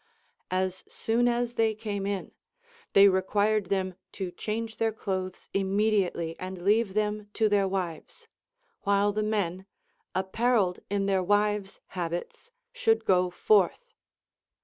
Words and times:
x\s 0.49 0.83
soon 0.91 1.27
as 1.27 1.53
they 1.53 1.75
came 1.75 2.07
in, 2.07 2.31
they 2.93 3.07
required 3.07 3.67
them 3.67 3.93
to 4.11 4.31
change 4.31 4.77
their 4.77 4.91
clothes 4.91 5.47
immediately 5.53 6.35
and 6.39 6.63
leave 6.65 6.95
them 6.95 7.29
to 7.33 7.47
their 7.47 7.67
wives; 7.67 8.27
while 8.81 9.11
the 9.11 9.21
men, 9.21 9.67
apparelled 10.15 10.79
in 10.89 11.05
their 11.05 11.21
wives' 11.21 11.81
habits, 11.89 12.49
should 12.73 13.05
go 13.05 13.29
forth. 13.29 13.93